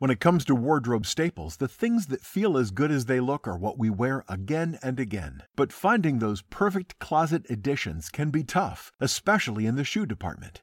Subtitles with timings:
[0.00, 3.48] When it comes to wardrobe staples, the things that feel as good as they look
[3.48, 5.42] are what we wear again and again.
[5.56, 10.62] But finding those perfect closet additions can be tough, especially in the shoe department.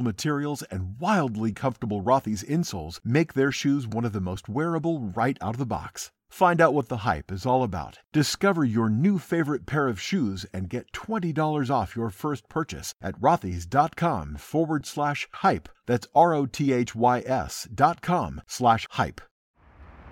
[0.01, 5.37] materials and wildly comfortable Rothy's insoles make their shoes one of the most wearable right
[5.41, 6.11] out of the box.
[6.31, 7.99] Find out what the hype is all about.
[8.13, 13.19] Discover your new favorite pair of shoes and get $20 off your first purchase at
[13.19, 15.67] rothys.com forward slash hype.
[15.85, 19.19] That's R O T H Y S dot com slash hype.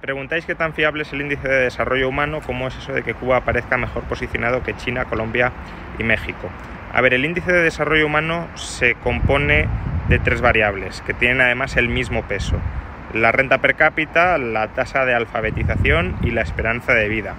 [0.01, 3.13] Preguntáis qué tan fiable es el índice de desarrollo humano, cómo es eso de que
[3.13, 5.51] Cuba aparezca mejor posicionado que China, Colombia
[5.97, 6.49] y México.
[6.91, 9.67] A ver, el índice de desarrollo humano se compone
[10.07, 12.59] de tres variables que tienen además el mismo peso.
[13.13, 17.33] la renta per cápita, la tasa de alfabetización y la esperanza de vida.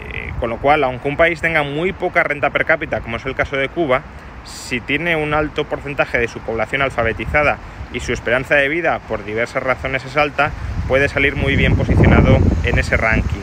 [0.00, 3.26] Eh, con lo cual, aunque un país tenga muy poca renta per cápita, como es
[3.26, 4.02] el caso de Cuba,
[4.44, 7.58] si tiene un alto porcentaje de su población alfabetizada
[7.92, 10.52] y su esperanza de vida por diversas razones es alta,
[10.86, 13.42] puede salir muy bien posicionado en ese ranking.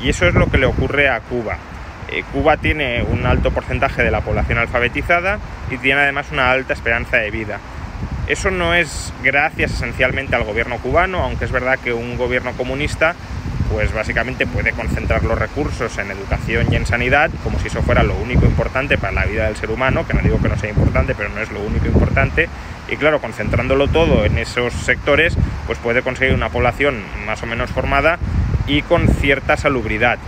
[0.00, 1.58] Y eso es lo que le ocurre a Cuba.
[2.14, 6.72] Eh, Cuba tiene un alto porcentaje de la población alfabetizada y tiene además una alta
[6.72, 7.58] esperanza de vida.
[8.28, 13.16] Eso no es gracias esencialmente al gobierno cubano, aunque es verdad que un gobierno comunista
[13.72, 18.04] pues básicamente puede concentrar los recursos en educación y en sanidad como si eso fuera
[18.04, 20.70] lo único importante para la vida del ser humano, que no digo que no sea
[20.70, 22.48] importante, pero no es lo único importante.
[22.88, 25.36] Y claro, concentrándolo todo en esos sectores,
[25.66, 28.18] pues puede conseguir una población más o menos formada
[28.68, 30.18] y con cierta salubridad.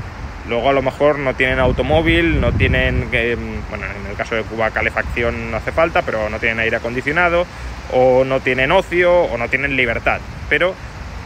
[0.48, 3.36] Luego a lo mejor no tienen automóvil, no tienen, eh,
[3.68, 7.46] bueno, en el caso de Cuba calefacción no hace falta, pero no tienen aire acondicionado,
[7.92, 10.74] o no tienen ocio o no tienen libertad, pero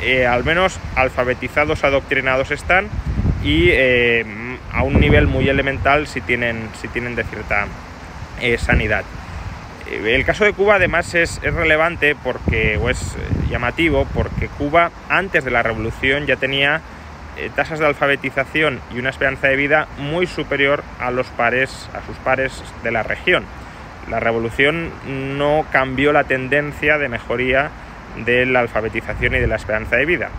[0.00, 2.88] eh, al menos alfabetizados, adoctrinados están
[3.44, 4.24] y eh,
[4.72, 7.66] a un nivel muy elemental si tienen, si tienen de cierta
[8.58, 9.04] sanidad.
[9.90, 13.16] El caso de Cuba además es, es, relevante porque, o es
[13.50, 16.80] llamativo porque Cuba antes de la revolución ya tenía
[17.54, 22.16] tasas de alfabetización y una esperanza de vida muy superior a los pares, a sus
[22.18, 23.44] pares de la región.
[24.10, 24.90] La revolución
[25.38, 27.70] no cambió la tendencia de mejoría
[28.24, 30.30] de la alfabetización y de la esperanza de vida.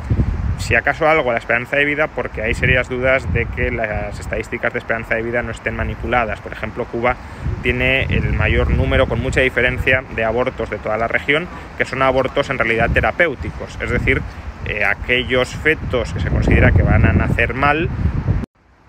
[0.58, 4.74] Si acaso algo la esperanza de vida, porque hay serias dudas de que las estadísticas
[4.74, 6.40] de esperanza de vida no estén manipuladas.
[6.40, 7.16] Por ejemplo, Cuba
[7.64, 11.48] tiene el mayor número, con mucha diferencia, de abortos de toda la región,
[11.80, 14.22] que son abortos en realidad terapéuticos, es decir,
[14.66, 17.90] eh, aquellos fetos que se considera que van a nacer mal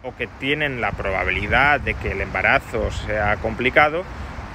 [0.03, 4.05] o que tienen la probabilidad de que el embarazo sea complicado,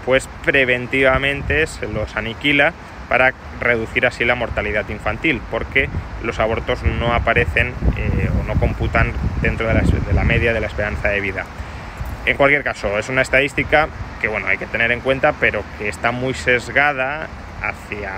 [0.05, 2.73] pues preventivamente se los aniquila
[3.09, 5.89] para reducir así la mortalidad infantil, porque
[6.23, 9.11] los abortos no aparecen eh, o no computan
[9.41, 11.45] dentro de la, de la, media de la esperanza de vida.
[12.25, 13.87] En cualquier caso, es una estadística
[14.21, 17.27] que bueno, hay que tener en cuenta, pero que está muy sesgada
[17.61, 18.11] hacia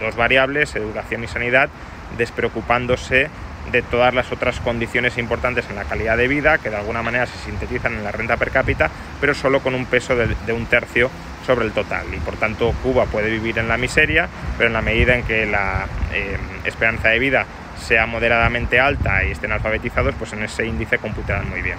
[0.00, 1.68] dos variables, educación y sanidad,
[2.16, 3.30] despreocupándose
[3.72, 7.26] de todas las otras condiciones importantes en la calidad de vida que de alguna manera
[7.26, 8.90] se sintetizan en la renta per cápita,
[9.20, 11.10] pero solo con un peso de, un tercio
[11.46, 12.06] sobre el total.
[12.14, 15.46] Y por tanto Cuba puede vivir en la miseria, pero en la medida en que
[15.46, 17.46] la eh, esperanza de vida
[17.78, 21.78] sea moderadamente alta y estén alfabetizados, pues en ese índice computarán muy bien.